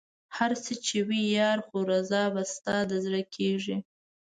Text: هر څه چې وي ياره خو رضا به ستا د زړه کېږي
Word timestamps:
هر 0.37 0.51
څه 0.63 0.73
چې 0.85 0.97
وي 1.07 1.21
ياره 1.37 1.63
خو 1.67 1.77
رضا 1.91 2.23
به 2.33 2.43
ستا 2.53 2.77
د 2.89 2.91
زړه 3.05 3.21
کېږي 3.35 3.77